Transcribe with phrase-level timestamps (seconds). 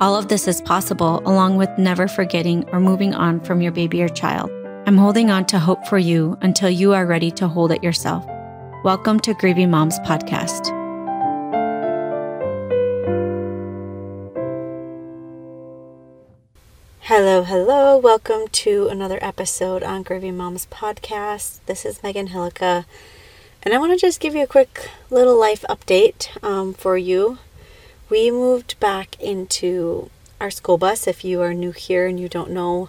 [0.00, 4.00] All of this is possible along with never forgetting or moving on from your baby
[4.00, 4.48] or child.
[4.86, 8.24] I'm holding on to hope for you until you are ready to hold it yourself.
[8.84, 10.68] Welcome to Grieving Moms Podcast.
[17.00, 17.98] Hello, hello.
[17.98, 21.58] Welcome to another episode on Grieving Moms Podcast.
[21.66, 22.84] This is Megan Hillukka,
[23.64, 27.38] and I want to just give you a quick little life update um, for you.
[28.10, 31.06] We moved back into our school bus.
[31.06, 32.88] If you are new here and you don't know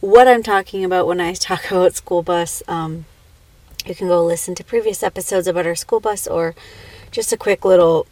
[0.00, 3.06] what I'm talking about when I talk about school bus, um,
[3.86, 6.54] you can go listen to previous episodes about our school bus or
[7.10, 8.06] just a quick little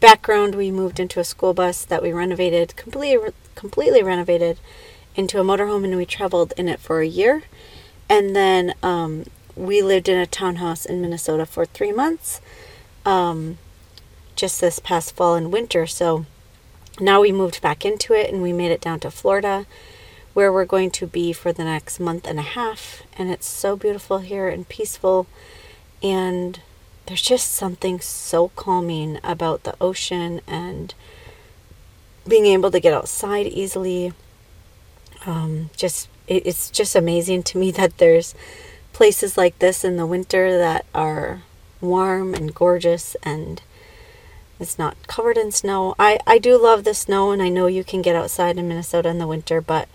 [0.00, 0.54] background.
[0.54, 4.58] We moved into a school bus that we renovated, completely, completely renovated
[5.16, 7.42] into a motorhome, and we traveled in it for a year.
[8.08, 9.24] And then um,
[9.56, 12.40] we lived in a townhouse in Minnesota for three months,
[13.04, 13.58] um,
[14.40, 15.86] just this past fall and winter.
[15.86, 16.24] So
[16.98, 19.66] now we moved back into it and we made it down to Florida
[20.32, 23.02] where we're going to be for the next month and a half.
[23.18, 25.26] And it's so beautiful here and peaceful.
[26.02, 26.60] And
[27.06, 30.94] there's just something so calming about the ocean and
[32.26, 34.12] being able to get outside easily.
[35.26, 38.34] Um, just it, it's just amazing to me that there's
[38.92, 41.42] places like this in the winter that are
[41.80, 43.62] warm and gorgeous and
[44.60, 45.94] it's not covered in snow.
[45.98, 49.08] I, I do love the snow and I know you can get outside in Minnesota
[49.08, 49.88] in the winter, but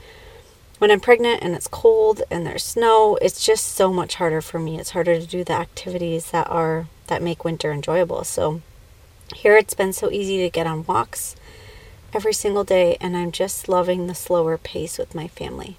[0.79, 4.59] when I'm pregnant and it's cold and there's snow, it's just so much harder for
[4.59, 4.79] me.
[4.79, 8.23] It's harder to do the activities that are that make winter enjoyable.
[8.23, 8.61] So
[9.35, 11.35] here it's been so easy to get on walks
[12.13, 15.77] every single day and I'm just loving the slower pace with my family.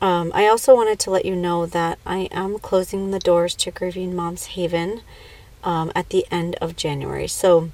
[0.00, 3.70] Um, I also wanted to let you know that I am closing the doors to
[3.70, 5.02] Grieving Moms Haven
[5.64, 7.28] um, at the end of January.
[7.28, 7.70] So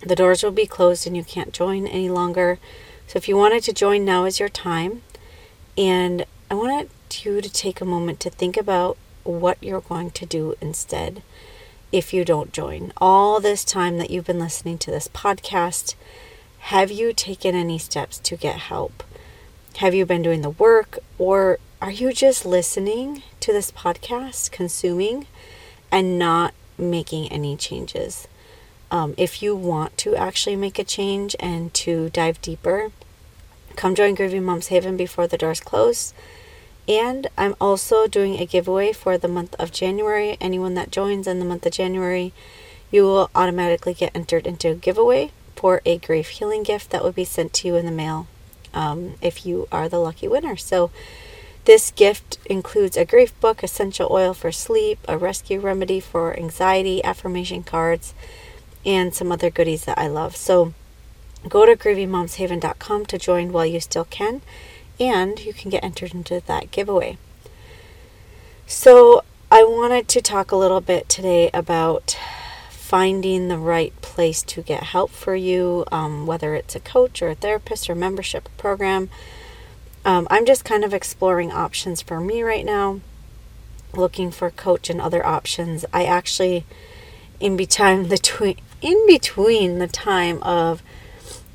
[0.00, 2.58] the doors will be closed and you can't join any longer.
[3.06, 5.02] So if you wanted to join, now is your time.
[5.76, 10.26] And I wanted you to take a moment to think about what you're going to
[10.26, 11.22] do instead
[11.92, 12.92] if you don't join.
[12.96, 15.94] All this time that you've been listening to this podcast,
[16.58, 19.02] have you taken any steps to get help?
[19.76, 25.26] Have you been doing the work or are you just listening to this podcast, consuming,
[25.90, 28.26] and not making any changes?
[28.90, 32.92] Um, if you want to actually make a change and to dive deeper,
[33.74, 36.12] come join Grieving Moms Haven before the doors close.
[36.88, 40.36] And I'm also doing a giveaway for the month of January.
[40.40, 42.32] Anyone that joins in the month of January,
[42.90, 47.12] you will automatically get entered into a giveaway for a grief healing gift that will
[47.12, 48.26] be sent to you in the mail
[48.74, 50.56] um, if you are the lucky winner.
[50.56, 50.90] So,
[51.64, 57.02] this gift includes a grief book, essential oil for sleep, a rescue remedy for anxiety,
[57.04, 58.14] affirmation cards,
[58.84, 60.36] and some other goodies that I love.
[60.36, 60.74] So,
[61.48, 64.42] Go to grievingmomshaven.com to join while you still can,
[65.00, 67.18] and you can get entered into that giveaway.
[68.66, 72.16] So, I wanted to talk a little bit today about
[72.70, 77.28] finding the right place to get help for you, um, whether it's a coach or
[77.28, 79.10] a therapist or membership program.
[80.04, 83.00] Um, I'm just kind of exploring options for me right now,
[83.94, 85.84] looking for coach and other options.
[85.92, 86.64] I actually,
[87.38, 90.82] in between the twi- in between the time of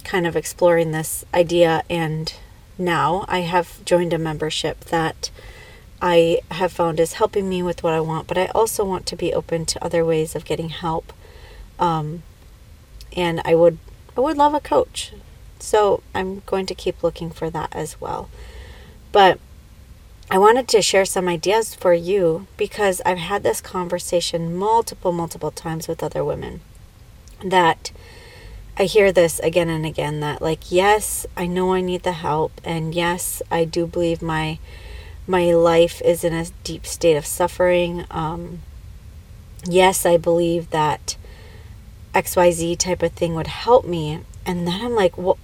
[0.06, 2.34] kind of exploring this idea and
[2.78, 5.30] now I have joined a membership that
[6.02, 9.16] I have found is helping me with what I want, but I also want to
[9.16, 11.12] be open to other ways of getting help.
[11.80, 12.24] Um,
[13.16, 13.80] and I would
[14.16, 15.12] I would love a coach.
[15.60, 18.30] So I'm going to keep looking for that as well.
[19.12, 19.40] But
[20.30, 25.52] I wanted to share some ideas for you because I've had this conversation multiple, multiple
[25.52, 26.60] times with other women
[27.44, 27.92] that
[28.78, 32.60] I hear this again and again that like yes, I know I need the help
[32.64, 34.60] and yes, I do believe my
[35.26, 38.06] my life is in a deep state of suffering.
[38.12, 38.60] Um,
[39.68, 41.18] yes, I believe that
[42.14, 44.22] XYZ type of thing would help me.
[44.48, 45.38] And then I'm like, well,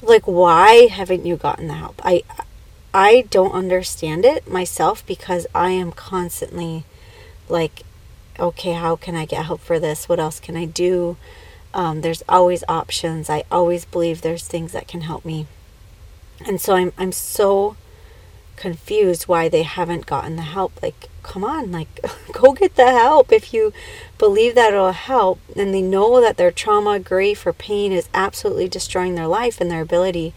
[0.00, 2.00] like why haven't you gotten the help?
[2.04, 2.22] I
[2.94, 6.84] I don't understand it myself because I am constantly
[7.48, 7.82] like
[8.38, 10.08] okay, how can I get help for this?
[10.08, 11.16] What else can I do?
[11.72, 13.30] Um, there's always options.
[13.30, 15.46] I always believe there's things that can help me.
[16.46, 17.76] And so I'm, I'm so
[18.56, 20.80] confused why they haven't gotten the help.
[20.82, 21.88] Like, come on, like,
[22.32, 23.72] go get the help if you
[24.18, 28.68] believe that it'll help and they know that their trauma, grief, or pain is absolutely
[28.68, 30.34] destroying their life and their ability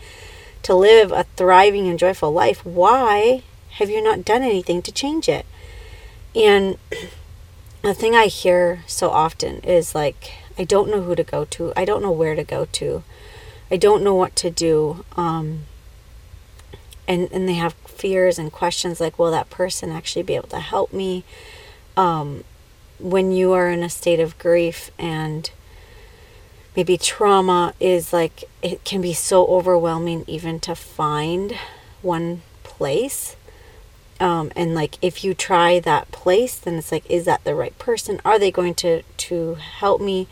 [0.64, 2.66] to live a thriving and joyful life.
[2.66, 5.46] Why have you not done anything to change it?
[6.36, 6.78] And
[7.82, 11.72] the thing I hear so often is like, I don't know who to go to.
[11.76, 13.04] I don't know where to go to.
[13.72, 15.06] I don't know what to do.
[15.16, 15.66] Um,
[17.08, 20.60] and and they have fears and questions like, will that person actually be able to
[20.60, 21.24] help me?
[21.98, 22.44] Um,
[23.00, 25.50] when you are in a state of grief and
[26.76, 31.56] maybe trauma is like it can be so overwhelming even to find
[32.02, 33.36] one place.
[34.20, 37.78] Um, and like if you try that place then it's like is that the right
[37.80, 38.22] person?
[38.26, 40.28] Are they going to to help me?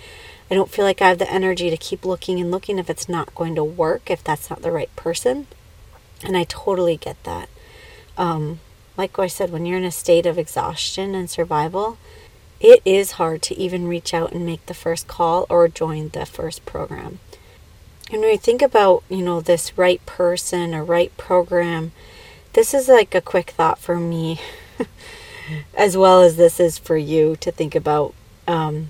[0.50, 3.10] I don't feel like i have the energy to keep looking and looking if it's
[3.10, 5.48] not going to work if that's not the right person.
[6.24, 7.50] And i totally get that
[8.18, 8.60] um,
[8.98, 11.98] like i said when you're in a state of exhaustion and survival
[12.60, 16.26] it is hard to even reach out and make the first call or join the
[16.26, 17.20] first program
[18.12, 21.92] and when you think about you know this right person or right program
[22.58, 24.42] this is like a quick thought for me,
[25.76, 28.16] as well as this is for you to think about.
[28.48, 28.90] Um,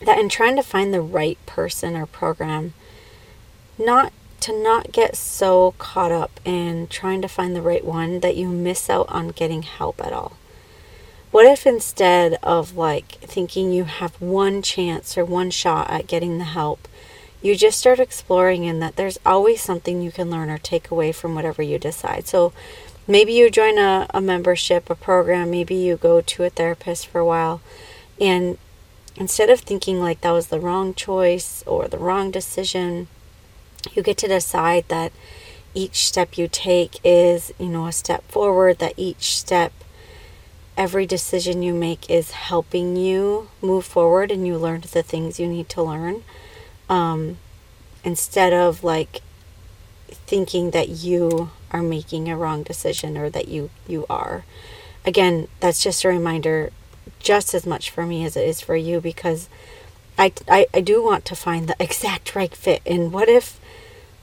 [0.00, 2.72] that in trying to find the right person or program,
[3.76, 4.10] not
[4.40, 8.48] to not get so caught up in trying to find the right one that you
[8.48, 10.36] miss out on getting help at all.
[11.30, 16.38] What if instead of like thinking you have one chance or one shot at getting
[16.38, 16.88] the help,
[17.42, 21.12] you just start exploring and that there's always something you can learn or take away
[21.12, 22.26] from whatever you decide.
[22.26, 22.52] So
[23.06, 27.18] maybe you join a, a membership, a program, maybe you go to a therapist for
[27.20, 27.60] a while,
[28.20, 28.58] and
[29.16, 33.08] instead of thinking like that was the wrong choice or the wrong decision,
[33.92, 35.12] you get to decide that
[35.74, 39.72] each step you take is, you know, a step forward, that each step
[40.76, 45.46] every decision you make is helping you move forward and you learned the things you
[45.46, 46.22] need to learn.
[46.88, 47.38] Um,
[48.04, 49.20] instead of like
[50.08, 54.44] thinking that you are making a wrong decision or that you you are.
[55.04, 56.70] Again that's just a reminder
[57.18, 59.48] just as much for me as it is for you because
[60.16, 62.82] I, I, I do want to find the exact right fit.
[62.86, 63.60] And what if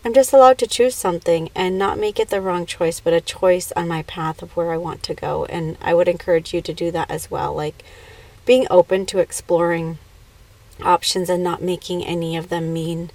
[0.06, 3.20] i'm just allowed to choose something and not make it the wrong choice but a
[3.20, 5.46] choice on my path of where i want to go.
[5.46, 7.84] And i would encourage you to do that as well like
[8.46, 9.98] being open to exploring
[10.82, 13.12] options and not making any of them mean,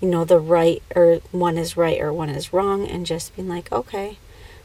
[0.00, 3.48] you know, the right or one is right or one is wrong and just being
[3.48, 4.18] like, okay,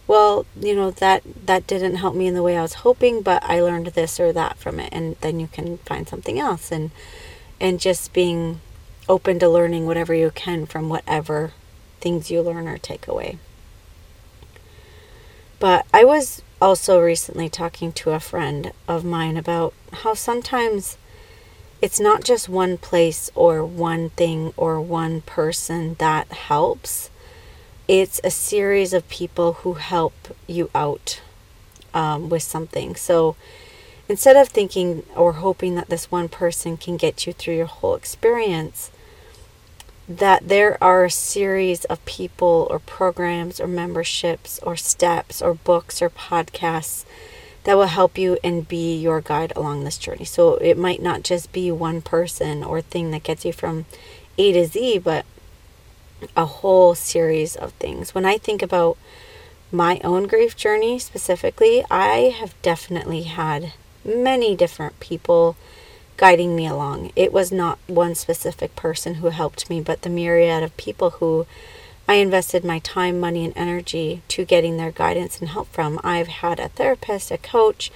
[0.06, 3.44] well, you know, that that didn't help me in the way I was hoping, but
[3.44, 6.72] I learned this or that from it and then you can find something else.
[6.72, 6.92] And
[7.60, 8.62] and just being
[9.10, 11.52] open to learning whatever you can from whatever
[12.00, 13.38] things you learn or take away.
[15.60, 20.98] But I was also recently talking to a friend of mine about how sometimes
[21.82, 27.10] it's not just one place or one thing or one person that helps.
[27.88, 31.22] It's a series of people who help you out
[31.94, 32.96] um, with something.
[32.96, 33.36] So
[34.10, 37.96] instead of thinking or hoping that this one person can get you through your whole
[37.96, 38.92] experience,
[40.08, 46.02] that there are a series of people or programs or memberships or steps or books
[46.02, 47.04] or podcasts
[47.66, 50.24] that will help you and be your guide along this journey.
[50.24, 53.86] So it might not just be one person or thing that gets you from
[54.38, 55.26] A to Z, but
[56.36, 58.16] a whole series of things.
[58.16, 58.98] When I think about
[59.72, 63.74] my own grief journey specifically, I have definitely had
[64.06, 65.58] many different people
[66.18, 67.12] guiding me along.
[67.16, 71.46] It was not one specific person who helped me, but the myriad of people who
[72.08, 76.00] I invested my time, money, and energy to getting their guidance and help from.
[76.04, 77.92] I've had a therapist, a coach,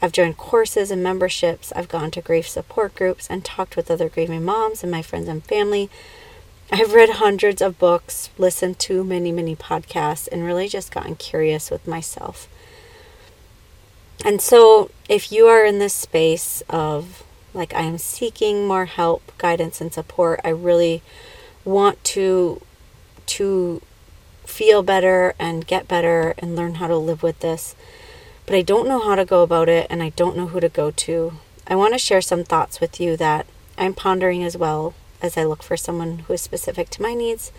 [0.00, 4.08] I've joined courses and memberships, I've gone to grief support groups and talked with other
[4.08, 5.90] grieving moms and my friends and family.
[6.70, 11.70] I've read hundreds of books, listened to many, many podcasts, and really just gotten curious
[11.70, 12.46] with myself.
[14.24, 19.32] And so, if you are in this space of like I am seeking more help,
[19.38, 21.02] guidance, and support, I really
[21.64, 22.62] want to
[23.26, 23.82] to
[24.44, 27.74] feel better and get better and learn how to live with this.
[28.46, 30.70] But I don't know how to go about it and I don't know who to
[30.70, 31.34] go to.
[31.66, 35.44] I want to share some thoughts with you that I'm pondering as well as I
[35.44, 37.52] look for someone who is specific to my needs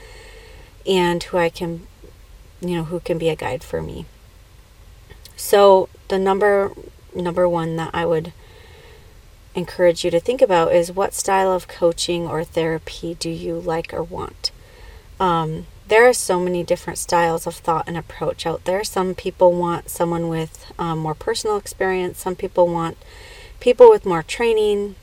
[0.87, 1.85] and who I can,
[2.59, 4.05] you know, who can be a guide for me.
[5.35, 6.71] So, the number
[7.15, 8.33] number 1 that I would
[9.55, 13.93] encourage you to think about is what style of coaching or therapy do you like
[13.93, 14.51] or want?
[15.19, 18.83] Um, there are so many different styles of thought and approach out there.
[18.83, 22.97] Some people want someone with um, more personal experience, some people want
[23.59, 24.95] people with more training.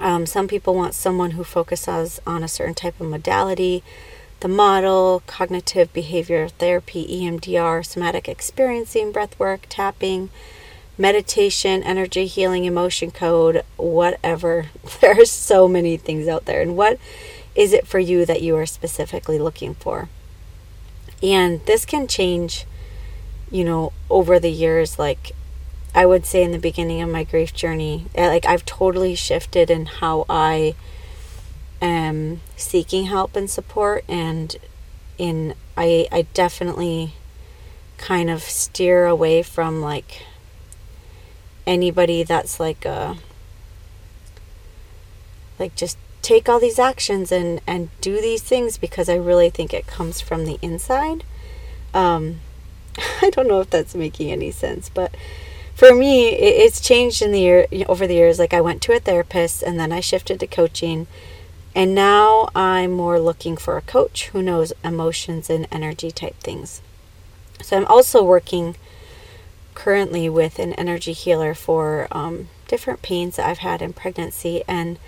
[0.00, 3.84] Um, some people want someone who focuses on a certain type of modality,
[4.40, 10.30] the model, cognitive behavior therapy, EMDR, somatic experiencing, breath work, tapping,
[10.96, 14.66] meditation, energy healing, emotion code, whatever.
[15.00, 16.60] There are so many things out there.
[16.60, 16.98] And what
[17.54, 20.08] is it for you that you are specifically looking for?
[21.22, 22.66] And this can change,
[23.50, 24.98] you know, over the years.
[24.98, 25.32] Like
[25.94, 29.70] I would say in the beginning of my grief journey, eh, like I've totally shifted
[29.70, 30.74] in how I
[31.80, 34.56] am seeking help and support and
[35.18, 37.14] in I I definitely
[37.96, 40.22] kind of steer away from like
[41.66, 43.16] anybody that's like a
[45.58, 49.72] like just take all these actions and and do these things because I really think
[49.72, 51.24] it comes from the inside.
[51.92, 52.40] Um,
[53.22, 55.14] I don't know if that's making any sense, but
[55.74, 58.38] for me, it, it's changed in the year over the years.
[58.38, 61.06] Like I went to a therapist and then I shifted to coaching,
[61.74, 66.80] and now I'm more looking for a coach who knows emotions and energy type things.
[67.62, 68.76] So I'm also working
[69.74, 74.62] currently with an energy healer for um, different pains that I've had in pregnancy.
[74.68, 74.98] And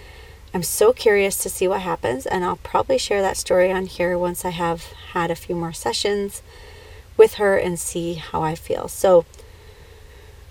[0.53, 2.27] I'm so curious to see what happens.
[2.27, 5.73] And I'll probably share that story on here once I have had a few more
[5.73, 6.43] sessions
[7.17, 8.89] with her and see how I feel.
[8.89, 9.25] So,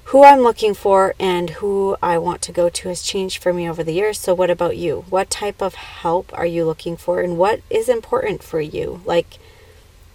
[0.10, 3.68] who I'm looking for and who I want to go to has changed for me
[3.68, 4.20] over the years.
[4.20, 5.06] So, what about you?
[5.10, 9.02] What type of help are you looking for and what is important for you?
[9.04, 9.40] Like,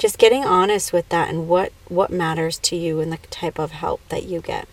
[0.01, 3.71] just getting honest with that and what what matters to you and the type of
[3.71, 4.67] help that you get.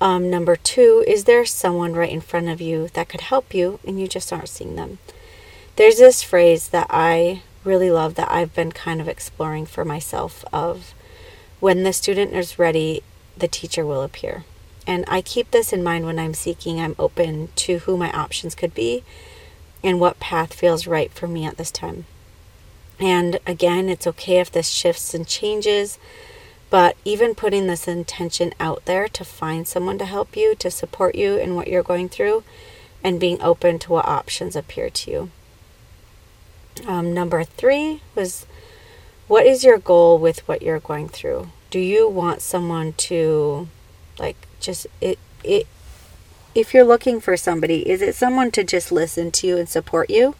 [0.00, 3.78] Um, number two is there someone right in front of you that could help you
[3.86, 4.98] and you just aren't seeing them?
[5.76, 10.42] There's this phrase that i really love that i've been kind of exploring for myself
[10.52, 10.94] of
[11.60, 13.02] when the student is ready
[13.36, 14.44] the teacher will appear.
[14.86, 18.54] And i keep this in mind when i'm seeking i'm open to who my options
[18.54, 19.04] could be
[19.84, 22.06] and what path feels right for me at this time
[22.98, 25.98] and again, it's okay if this shifts and changes,
[26.70, 31.14] but even putting this intention out there to find someone to help you, to support
[31.14, 32.42] you in what you're going through,
[33.04, 35.30] and being open to what options appear to you.
[36.86, 38.46] Um, number three was
[39.28, 41.48] what is your goal with what you're going through?
[41.70, 43.68] Do you want someone to,
[44.18, 45.66] like, just it, it,
[46.54, 50.10] if you're looking for somebody, is it someone to just listen to you and support
[50.10, 50.34] you?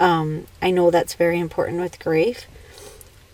[0.00, 2.46] Um, I know that's very important with grief.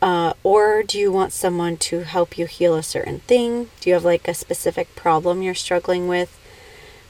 [0.03, 3.71] Uh, or do you want someone to help you heal a certain thing?
[3.81, 6.39] Do you have like a specific problem you're struggling with?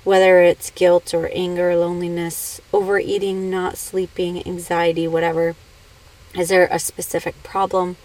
[0.04, 5.56] Whether it's guilt or anger, loneliness, overeating, not sleeping, anxiety, whatever.
[6.34, 7.96] Is there a specific problem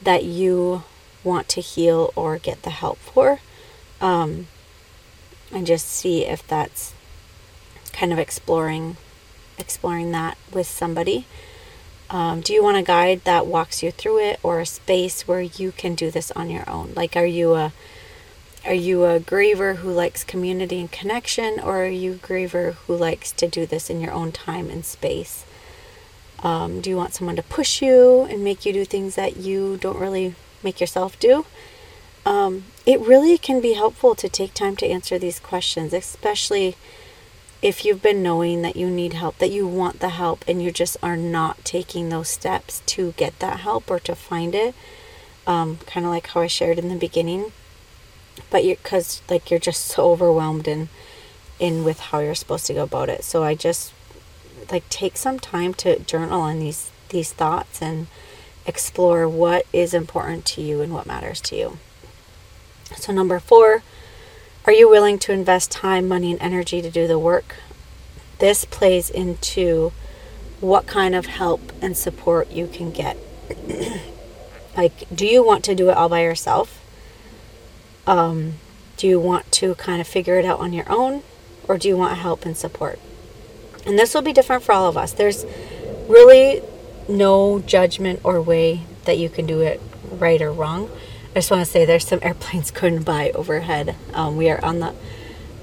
[0.00, 0.84] that you
[1.24, 3.40] want to heal or get the help for?
[4.00, 4.46] Um,
[5.52, 6.94] and just see if that's
[7.92, 8.96] kind of exploring
[9.58, 11.26] exploring that with somebody.
[12.10, 15.42] Um, do you want a guide that walks you through it or a space where
[15.42, 16.92] you can do this on your own?
[16.94, 17.72] Like, are you a
[18.64, 22.96] are you a griever who likes community and connection, or are you a griever who
[22.96, 25.44] likes to do this in your own time and space?
[26.42, 29.76] Um, do you want someone to push you and make you do things that you
[29.76, 31.46] don't really make yourself do?
[32.26, 36.76] Um, it really can be helpful to take time to answer these questions, especially
[37.60, 40.70] if you've been knowing that you need help, that you want the help, and you
[40.70, 44.74] just are not taking those steps to get that help or to find it,
[45.46, 47.52] um, kind of like how I shared in the beginning,
[48.50, 50.88] but you're because like you're just so overwhelmed in
[51.58, 53.24] in with how you're supposed to go about it.
[53.24, 53.92] So I just
[54.70, 58.06] like take some time to journal on these these thoughts and
[58.66, 61.78] explore what is important to you and what matters to you.
[62.96, 63.82] So number four
[64.68, 67.56] are you willing to invest time, money, and energy to do the work?
[68.38, 69.94] This plays into
[70.60, 73.16] what kind of help and support you can get.
[74.76, 76.84] like, do you want to do it all by yourself?
[78.06, 78.56] Um,
[78.98, 81.22] do you want to kind of figure it out on your own?
[81.66, 82.98] Or do you want help and support?
[83.86, 85.12] And this will be different for all of us.
[85.12, 85.46] There's
[86.08, 86.60] really
[87.08, 90.90] no judgment or way that you can do it right or wrong.
[91.32, 93.94] I just want to say there's some airplanes going by overhead.
[94.14, 94.94] Um, we are on the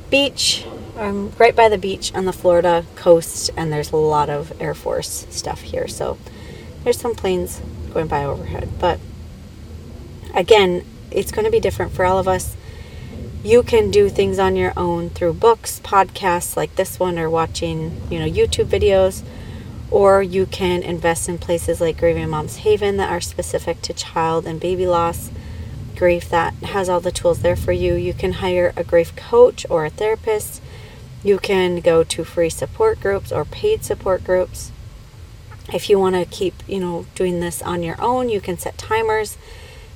[0.09, 4.53] beach, um, right by the beach on the Florida coast, and there's a lot of
[4.61, 5.87] Air Force stuff here.
[5.87, 6.17] So
[6.83, 7.61] there's some planes
[7.93, 8.69] going by overhead.
[8.79, 8.99] But
[10.35, 12.55] again, it's going to be different for all of us.
[13.43, 18.01] You can do things on your own through books, podcasts like this one, or watching,
[18.09, 19.23] you know, YouTube videos
[19.91, 24.45] or you can invest in places like Grieving Moms Haven that are specific to child
[24.45, 25.29] and baby loss
[25.95, 27.95] grief that has all the tools there for you.
[27.95, 30.61] You can hire a grief coach or a therapist.
[31.23, 34.71] You can go to free support groups or paid support groups.
[35.73, 38.77] If you want to keep, you know, doing this on your own, you can set
[38.77, 39.37] timers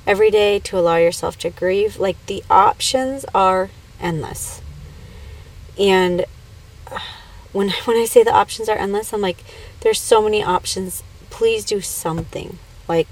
[0.06, 1.98] every day to allow yourself to grieve.
[1.98, 4.60] Like the options are endless.
[5.78, 6.24] And
[7.52, 9.44] when when I say the options are endless, I'm like
[9.80, 11.02] there's so many options.
[11.30, 12.58] Please do something.
[12.88, 13.08] Like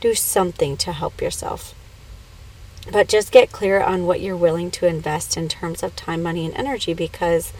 [0.00, 1.74] do something to help yourself.
[2.90, 6.46] But just get clear on what you're willing to invest in terms of time, money,
[6.46, 7.52] and energy because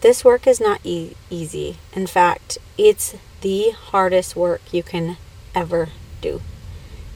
[0.00, 1.78] this work is not e- easy.
[1.92, 5.16] In fact, it's the hardest work you can
[5.54, 6.42] ever do.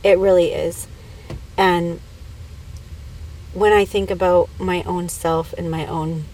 [0.03, 0.87] It really is.
[1.57, 2.01] And
[3.53, 6.25] when I think about my own self and my own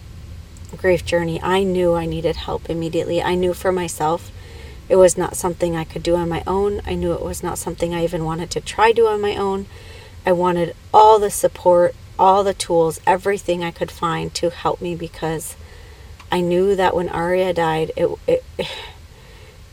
[0.77, 3.21] grief journey, I knew I needed help immediately.
[3.21, 4.31] I knew for myself
[4.87, 6.81] it was not something I could do on my own.
[6.85, 9.35] I knew it was not something I even wanted to try to do on my
[9.35, 9.65] own.
[10.25, 14.95] I wanted all the support, all the tools, everything I could find to help me
[14.95, 15.55] because
[16.31, 18.43] I knew that when Aria died, it, it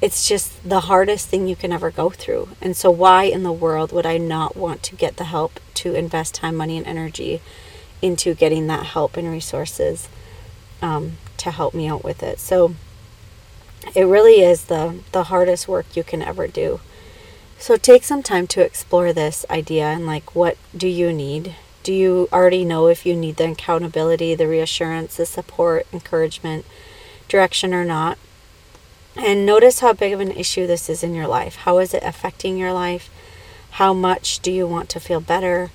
[0.03, 2.51] it's just the hardest thing you can ever go through.
[2.61, 5.95] And so why in the world would I not want to get the help to
[5.95, 7.41] invest time, money and energy
[8.03, 10.11] into getting that help and resources
[10.83, 12.39] um, to help me out with it.
[12.39, 12.75] So
[13.95, 16.81] it really is the the hardest work you can ever do.
[17.65, 21.55] So take some time to explore this idea and like what do you need?
[21.83, 26.67] Do you already know if you need the accountability, the reassurance, the support, encouragement,
[27.27, 28.19] direction or not?
[29.17, 31.57] And notice how big of an issue this is in your life.
[31.57, 33.09] How is it affecting your life?
[33.71, 35.71] How much do you want to feel better?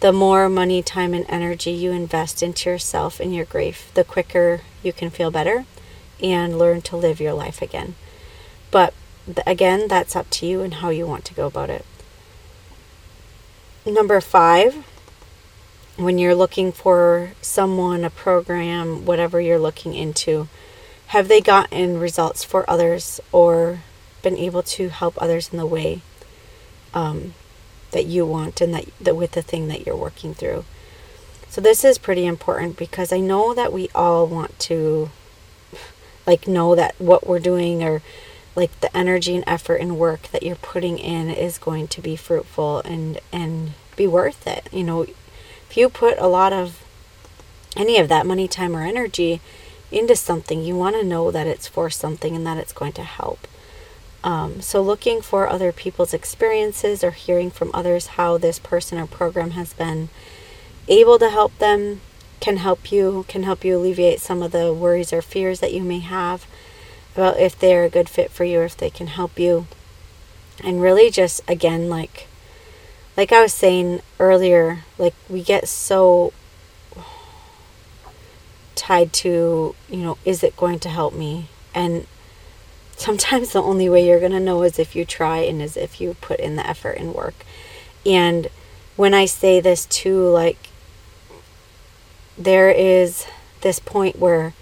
[0.00, 4.60] The more money, time, and energy you invest into yourself and your grief, the quicker
[4.82, 5.64] you can feel better
[6.22, 7.94] and learn to live your life again.
[8.70, 8.92] But
[9.46, 11.84] again, that's up to you and how you want to go about it.
[13.84, 14.84] Number five,
[15.96, 20.48] when you're looking for someone, a program, whatever you're looking into,
[21.08, 23.80] have they gotten results for others or
[24.22, 26.00] been able to help others in the way
[26.94, 27.34] um,
[27.90, 30.64] that you want and that, that with the thing that you're working through?
[31.48, 35.10] So this is pretty important because I know that we all want to
[36.26, 38.00] like know that what we're doing or
[38.54, 42.16] like the energy and effort and work that you're putting in is going to be
[42.16, 44.68] fruitful and and be worth it.
[44.72, 46.82] You know, if you put a lot of
[47.76, 49.40] any of that money, time or energy
[49.90, 53.02] into something, you want to know that it's for something and that it's going to
[53.02, 53.46] help.
[54.24, 59.06] Um, so, looking for other people's experiences or hearing from others how this person or
[59.06, 60.10] program has been
[60.88, 62.00] able to help them
[62.38, 65.82] can help you, can help you alleviate some of the worries or fears that you
[65.82, 66.46] may have
[67.14, 69.66] about if they're a good fit for you or if they can help you.
[70.62, 72.28] And really just again like
[73.16, 76.32] like I was saying earlier, like we get so
[78.74, 81.48] tied to, you know, is it going to help me?
[81.74, 82.06] And
[82.96, 86.00] sometimes the only way you're going to know is if you try and is if
[86.00, 87.44] you put in the effort and work.
[88.06, 88.48] And
[88.96, 90.68] when I say this too, like,
[92.36, 93.26] there is
[93.60, 94.54] this point where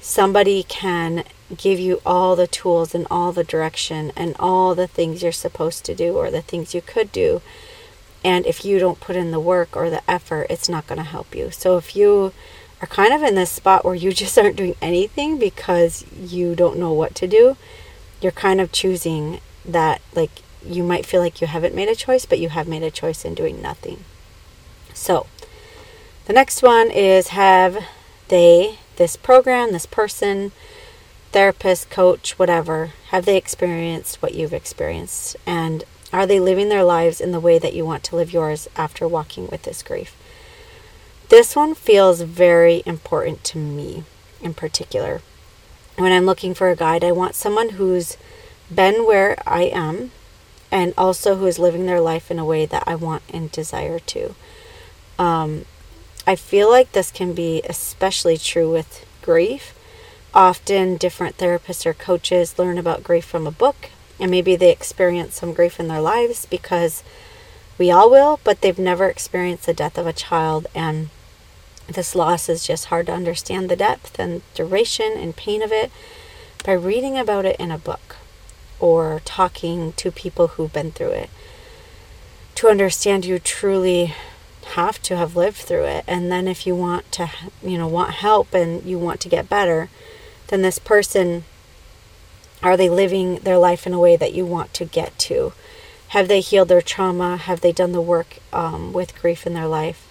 [0.00, 1.24] somebody can
[1.56, 5.84] give you all the tools and all the direction and all the things you're supposed
[5.84, 7.40] to do or the things you could do.
[8.24, 11.04] And if you don't put in the work or the effort, it's not going to
[11.04, 11.50] help you.
[11.50, 12.32] So if you
[12.80, 16.78] are kind of in this spot where you just aren't doing anything because you don't
[16.78, 17.56] know what to do,
[18.20, 22.26] you're kind of choosing that, like, you might feel like you haven't made a choice,
[22.26, 24.04] but you have made a choice in doing nothing.
[24.92, 25.26] So,
[26.26, 27.84] the next one is have
[28.26, 30.52] they, this program, this person,
[31.38, 35.36] therapist, coach, whatever, have they experienced what you've experienced?
[35.46, 38.66] And are they living their lives in the way that you want to live yours
[38.74, 40.16] after walking with this grief?
[41.28, 44.02] This one feels very important to me
[44.42, 45.22] in particular.
[45.94, 48.16] When I'm looking for a guide, I want someone who's
[48.68, 50.10] been where I am
[50.72, 54.00] and also who is living their life in a way that I want and desire
[54.00, 54.34] to.
[55.20, 55.66] Um,
[56.26, 59.77] I feel like this can be especially true with grief
[60.34, 65.36] often different therapists or coaches learn about grief from a book and maybe they experience
[65.36, 67.02] some grief in their lives because
[67.78, 71.08] we all will, but they've never experienced the death of a child and
[71.86, 75.90] this loss is just hard to understand the depth and duration and pain of it
[76.64, 78.16] by reading about it in a book
[78.78, 81.30] or talking to people who've been through it.
[82.56, 84.14] To understand you truly
[84.74, 87.30] have to have lived through it and then if you want to
[87.62, 89.88] you know want help and you want to get better
[90.48, 91.44] then this person
[92.62, 95.52] Are they living their life in a way that you want to get to?
[96.08, 97.36] Have they healed their trauma?
[97.36, 100.08] Have they done the work um, with grief in their life?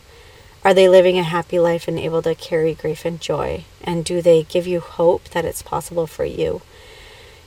[0.63, 3.65] Are they living a happy life and able to carry grief and joy?
[3.83, 6.61] And do they give you hope that it's possible for you?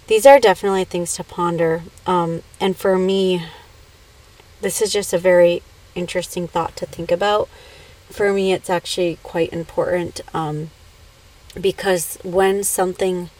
[0.06, 1.82] These are definitely things to ponder.
[2.06, 3.46] Um, and for me,
[4.60, 5.62] this is just a very
[5.94, 7.48] interesting thought to think about.
[8.08, 10.70] For me, it's actually quite important um,
[11.58, 13.30] because when something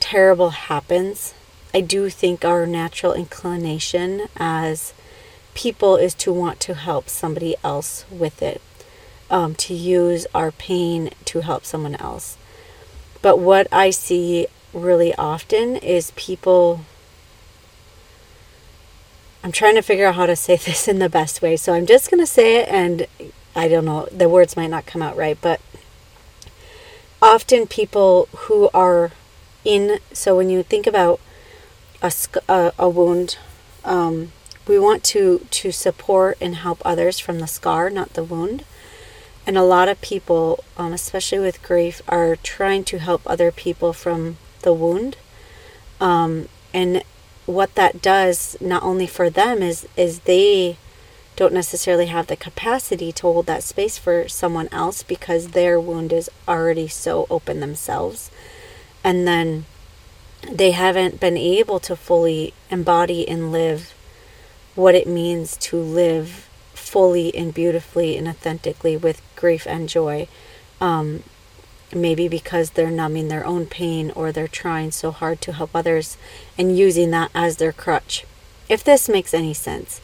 [0.00, 1.34] terrible happens,
[1.74, 4.94] I do think our natural inclination as
[5.54, 8.60] people is to want to help somebody else with it,
[9.30, 12.36] um, to use our pain to help someone else.
[13.22, 16.80] But what I see really often is people.
[19.42, 21.86] I'm trying to figure out how to say this in the best way, so I'm
[21.86, 23.06] just going to say it, and
[23.54, 25.60] I don't know, the words might not come out right, but
[27.26, 29.10] often people who are
[29.64, 31.20] in, so when you think about
[32.00, 32.12] a,
[32.48, 33.38] a, a wound.
[33.84, 34.32] Um,
[34.66, 38.64] we want to, to support and help others from the scar, not the wound.
[39.46, 43.92] And a lot of people, um, especially with grief, are trying to help other people
[43.92, 45.16] from the wound.
[46.00, 47.02] Um, and
[47.46, 50.78] what that does, not only for them, is is they
[51.36, 56.12] don't necessarily have the capacity to hold that space for someone else because their wound
[56.12, 58.30] is already so open themselves.
[59.04, 59.66] And then
[60.50, 63.94] they haven't been able to fully embody and live
[64.74, 70.28] what it means to live fully and beautifully and authentically with grief and joy.
[70.80, 71.22] Um,
[71.94, 76.16] maybe because they're numbing their own pain or they're trying so hard to help others
[76.58, 78.24] and using that as their crutch.
[78.68, 80.00] If this makes any sense.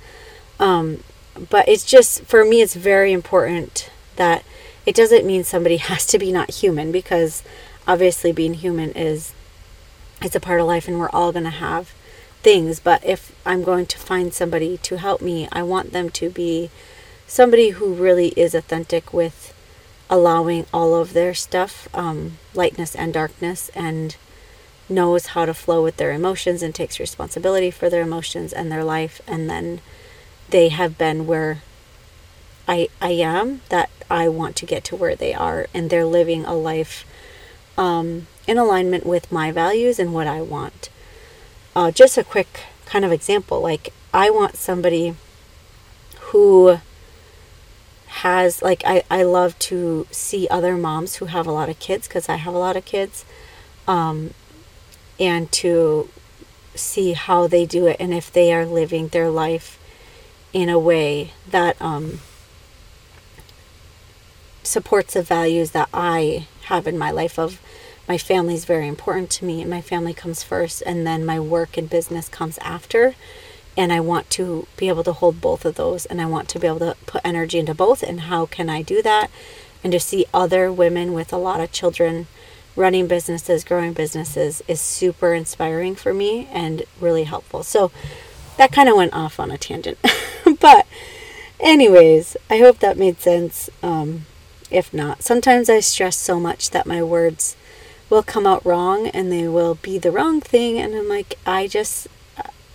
[0.60, 1.02] Um,
[1.50, 4.44] but it's just, for me, it's very important that
[4.84, 7.42] it doesn't mean somebody has to be not human because
[7.86, 9.34] obviously being human is
[10.20, 11.92] it's a part of life and we're all going to have
[12.42, 12.80] things.
[12.80, 16.70] But if I'm going to find somebody to help me, I want them to be
[17.26, 19.54] somebody who really is authentic with
[20.10, 24.16] allowing all of their stuff, um, lightness and darkness, and
[24.88, 28.84] knows how to flow with their emotions and takes responsibility for their emotions and their
[28.84, 29.22] life.
[29.26, 29.80] And then
[30.52, 31.62] they have been where
[32.68, 36.44] I, I am, that I want to get to where they are, and they're living
[36.44, 37.04] a life
[37.76, 40.90] um, in alignment with my values and what I want.
[41.74, 45.16] Uh, just a quick kind of example like, I want somebody
[46.20, 46.78] who
[48.06, 52.06] has, like, I, I love to see other moms who have a lot of kids
[52.06, 53.24] because I have a lot of kids,
[53.88, 54.34] um,
[55.18, 56.10] and to
[56.74, 59.78] see how they do it and if they are living their life
[60.52, 62.20] in a way that um,
[64.62, 67.60] supports the values that I have in my life of
[68.08, 71.38] my family is very important to me and my family comes first and then my
[71.38, 73.14] work and business comes after.
[73.76, 76.58] And I want to be able to hold both of those and I want to
[76.58, 79.30] be able to put energy into both and how can I do that?
[79.82, 82.26] And to see other women with a lot of children
[82.76, 87.62] running businesses growing businesses is super inspiring for me and really helpful.
[87.62, 87.92] So
[88.56, 89.98] that kind of went off on a tangent
[90.60, 90.86] but
[91.60, 94.26] anyways I hope that made sense um,
[94.70, 97.56] if not sometimes I stress so much that my words
[98.10, 101.66] will come out wrong and they will be the wrong thing and I'm like I
[101.66, 102.08] just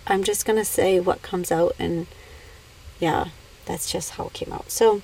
[0.08, 2.06] I'm just going to say what comes out and
[2.98, 3.28] yeah,
[3.66, 4.70] that's just how it came out.
[4.70, 5.02] So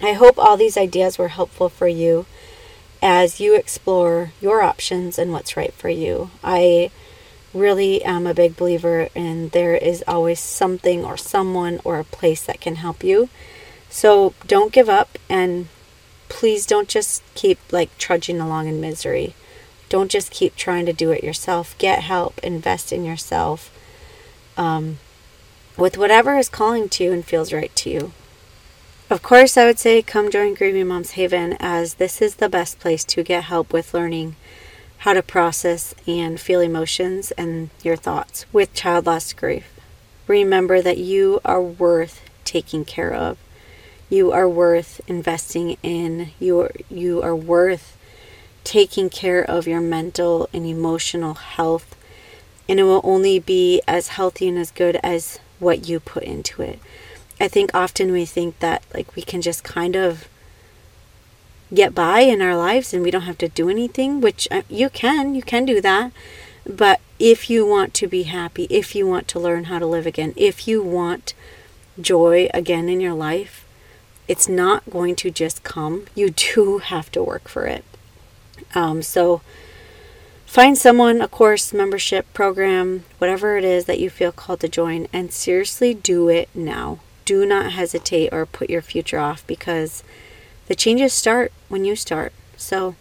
[0.00, 2.24] I hope all these ideas were helpful for you
[3.02, 6.30] as you explore your options and what's right for you.
[6.42, 6.90] I
[7.54, 12.42] really am a big believer in there is always something or someone or a place
[12.44, 13.28] that can help you.
[13.90, 15.68] So don't give up and
[16.28, 19.34] please don't just keep like trudging along in misery.
[19.88, 21.76] Don't just keep trying to do it yourself.
[21.76, 23.70] Get help, invest in yourself
[24.56, 24.98] um,
[25.76, 28.12] with whatever is calling to you and feels right to you.
[29.10, 32.78] Of course, I would say come join Grieving Moms Haven as this is the best
[32.78, 34.36] place to get help with learning
[35.02, 39.68] how to process and feel emotions and your thoughts with child loss grief.
[40.28, 43.36] Remember that you are worth taking care of.
[44.08, 46.30] You are worth investing in.
[46.38, 47.96] You are, you are worth
[48.62, 51.96] taking care of your mental and emotional health.
[52.68, 56.62] And it will only be as healthy and as good as what you put into
[56.62, 56.78] it.
[57.40, 60.28] I think often we think that like we can just kind of
[61.74, 64.90] get by in our lives and we don't have to do anything, which uh, you
[64.90, 66.12] can, you can do that.
[66.66, 70.06] But if you want to be happy, if you want to learn how to live
[70.06, 71.34] again, if you want
[72.00, 73.66] joy again in your life,
[74.28, 76.06] it's not going to just come.
[76.14, 77.84] You do have to work for it.
[78.74, 79.40] Um, so
[80.46, 85.08] find someone, a course, membership, program, whatever it is that you feel called to join,
[85.12, 87.00] and seriously do it now.
[87.24, 90.02] Do not hesitate or put your future off because
[90.72, 92.32] the changes start when you start.
[92.56, 92.94] So,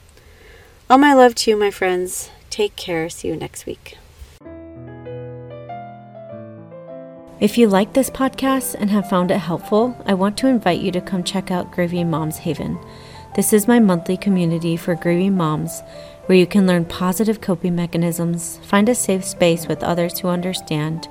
[0.90, 2.30] all my love to you, my friends.
[2.50, 3.10] Take care.
[3.10, 3.98] See you next week.
[7.40, 10.92] If you like this podcast and have found it helpful, I want to invite you
[10.92, 12.78] to come check out Grieving Moms Haven.
[13.38, 15.82] This is my monthly community for grieving moms
[16.26, 21.08] where you can learn positive coping mechanisms, find a safe space with others who understand,